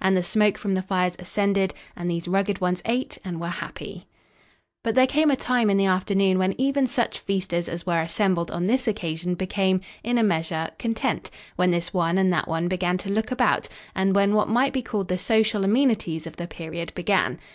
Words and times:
And 0.00 0.16
the 0.16 0.22
smoke 0.22 0.56
from 0.56 0.72
the 0.72 0.80
fires 0.80 1.16
ascended 1.18 1.74
and 1.94 2.10
these 2.10 2.26
rugged 2.26 2.62
ones 2.62 2.80
ate 2.86 3.18
and 3.22 3.38
were 3.38 3.48
happy. 3.50 4.06
But 4.82 4.94
there 4.94 5.06
came 5.06 5.30
a 5.30 5.36
time 5.36 5.68
in 5.68 5.76
the 5.76 5.84
afternoon 5.84 6.38
when 6.38 6.54
even 6.58 6.86
such 6.86 7.18
feasters 7.18 7.68
as 7.68 7.84
were 7.84 8.00
assembled 8.00 8.50
on 8.50 8.64
this 8.64 8.88
occasion 8.88 9.34
became, 9.34 9.82
in 10.02 10.16
a 10.16 10.22
measure, 10.22 10.70
content, 10.78 11.30
when 11.56 11.72
this 11.72 11.92
one 11.92 12.16
and 12.16 12.32
that 12.32 12.48
one 12.48 12.68
began 12.68 12.96
to 12.96 13.12
look 13.12 13.30
about, 13.30 13.68
and 13.94 14.14
when 14.14 14.32
what 14.32 14.48
might 14.48 14.72
be 14.72 14.80
called 14.80 15.08
the 15.08 15.18
social 15.18 15.62
amenities 15.62 16.26
of 16.26 16.36
the 16.36 16.46
period 16.46 16.90
began. 16.94 17.38